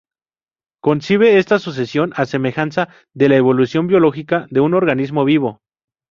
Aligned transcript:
Concibe 0.81 1.37
esta 1.37 1.59
sucesión 1.59 2.11
a 2.15 2.25
semejanza 2.25 2.89
de 3.13 3.29
la 3.29 3.35
evolución 3.35 3.85
biológica 3.85 4.47
de 4.49 4.59
un 4.59 4.73
organismo 4.73 5.25
vivo. 5.25 5.61